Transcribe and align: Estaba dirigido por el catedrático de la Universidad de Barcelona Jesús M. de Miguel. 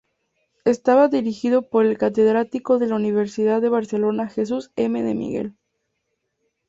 Estaba 0.65 1.09
dirigido 1.09 1.69
por 1.69 1.85
el 1.85 1.99
catedrático 1.99 2.79
de 2.79 2.87
la 2.87 2.95
Universidad 2.95 3.61
de 3.61 3.69
Barcelona 3.69 4.29
Jesús 4.29 4.71
M. 4.75 5.03
de 5.03 5.13
Miguel. 5.13 5.53